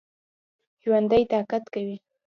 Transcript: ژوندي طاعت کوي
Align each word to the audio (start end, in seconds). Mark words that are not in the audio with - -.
ژوندي 0.83 1.23
طاعت 1.31 1.65
کوي 1.73 1.95